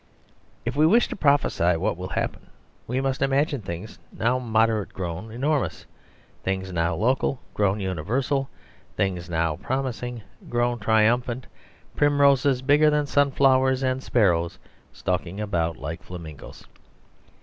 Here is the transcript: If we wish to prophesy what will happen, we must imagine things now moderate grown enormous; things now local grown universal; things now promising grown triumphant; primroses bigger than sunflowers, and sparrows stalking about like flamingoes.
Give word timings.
If 0.65 0.75
we 0.75 0.87
wish 0.87 1.07
to 1.09 1.15
prophesy 1.15 1.77
what 1.77 1.95
will 1.95 2.09
happen, 2.09 2.47
we 2.87 2.99
must 3.01 3.21
imagine 3.21 3.61
things 3.61 3.99
now 4.11 4.39
moderate 4.39 4.93
grown 4.95 5.29
enormous; 5.31 5.85
things 6.41 6.73
now 6.73 6.95
local 6.95 7.39
grown 7.53 7.79
universal; 7.79 8.49
things 8.97 9.29
now 9.29 9.57
promising 9.57 10.23
grown 10.49 10.79
triumphant; 10.79 11.45
primroses 11.95 12.63
bigger 12.63 12.89
than 12.89 13.05
sunflowers, 13.05 13.83
and 13.83 14.01
sparrows 14.01 14.57
stalking 14.91 15.39
about 15.39 15.77
like 15.77 16.01
flamingoes. 16.01 16.65